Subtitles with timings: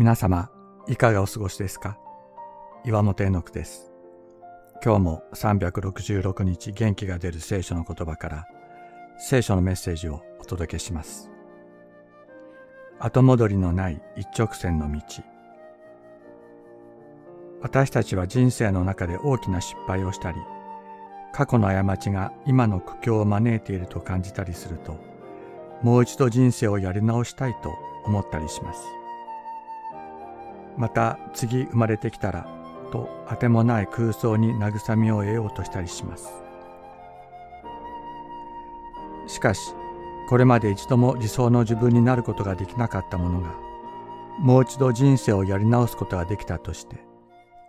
[0.00, 0.48] 皆様、
[0.88, 1.98] いかがお過ごしですか？
[2.86, 3.92] 岩本絵の句です。
[4.82, 8.46] 今日も366日元気が出る聖書の言葉から
[9.18, 11.30] 聖書のメッセージをお届けします。
[12.98, 15.02] 後戻りのない一直線の道。
[17.60, 20.38] 私たちは人生の中で大きな失敗をしたり、
[21.34, 24.96] 過去の過ちが今の苦境を招いていると感じたりすると、
[25.82, 27.74] もう一度人生をやり直したいと
[28.06, 28.80] 思ったりします。
[30.80, 32.48] また次生まれてきたら
[32.90, 36.30] とあてもない空想に慰めを得ようとしたりします。
[39.26, 39.74] しかし、
[40.30, 43.54] これまで一度も理想の自分になることができなかったものが、
[44.38, 46.96] もう一度人生をやり直すことができたとして、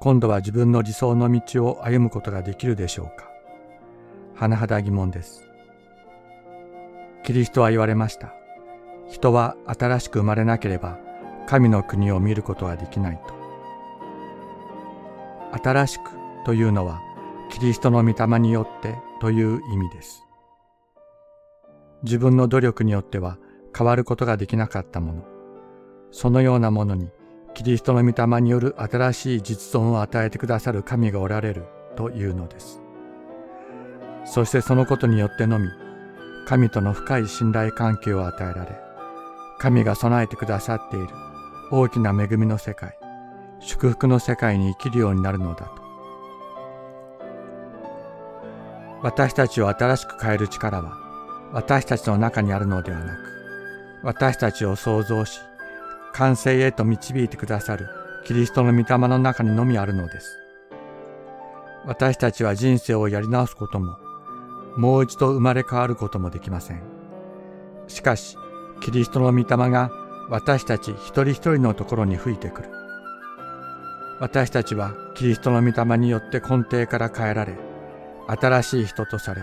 [0.00, 3.30] 今度は自分の理想の道を歩むことができるでしょうか。
[4.34, 5.48] 甚だ疑問です。
[7.22, 8.34] キリストは言われました。
[9.08, 11.05] 人は新しく生まれなければ
[11.46, 13.34] 神の国を見ることはできないと。
[15.62, 16.10] 新しく
[16.44, 17.00] というのは
[17.50, 20.24] キリストの御霊によってという意味です。
[22.02, 23.38] 自分の努力によっては
[23.76, 25.24] 変わることができなかったもの、
[26.10, 27.10] そのようなものに
[27.54, 32.82] キリストの御霊による新しい実存を与えてくださる神がおられるというのです。
[34.24, 35.68] そしてそのことによってのみ、
[36.46, 38.80] 神との深い信頼関係を与えられ、
[39.58, 41.08] 神が備えてくださっている
[41.70, 42.96] 大きな恵みの世界、
[43.58, 45.82] 祝福の世界に生きるようになるのだと。
[49.02, 50.96] 私たちを新しく変える力は、
[51.52, 53.18] 私たちの中にあるのではなく、
[54.04, 55.40] 私たちを創造し、
[56.12, 57.88] 完成へと導いてくださる
[58.24, 60.38] キリストの御霊の中にのみあるのです。
[61.84, 63.98] 私たちは人生をやり直すことも、
[64.76, 66.82] もう一度生まれ変わることもできません。
[67.88, 68.36] しかし、
[68.80, 69.90] キリストの御霊が
[70.28, 72.68] 私たち一人一人のところに吹いてくる。
[74.18, 77.54] 私たちはキリストの御霊によって根底から変えられ、
[78.26, 79.42] 新しい人とされ、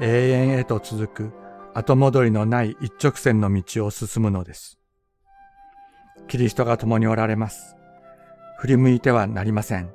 [0.00, 1.32] 永遠へと続く
[1.74, 4.78] 後戻りのない一直線の道を進むのです。
[6.28, 7.76] キリストが共におられます。
[8.58, 9.90] 振り向いてはなりません。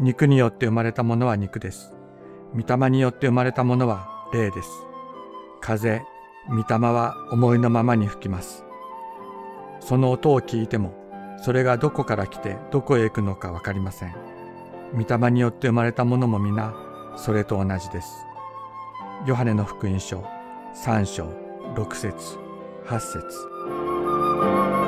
[0.00, 1.94] 肉によって生まれたものは肉です。
[2.54, 4.68] 御霊によって生まれたものは霊です。
[5.60, 6.02] 風、
[6.48, 8.64] 御霊は思いのままに吹きます。
[9.80, 10.94] その音を聞いても、
[11.42, 14.14] それがどこから来てどこへ行くのかわかりません。
[14.94, 16.74] 御霊によって生まれたものも皆、
[17.16, 18.26] それと同じです。
[19.26, 20.22] ヨハネの福音書
[20.74, 21.24] 3章
[21.74, 22.38] 6節
[22.86, 24.83] 8節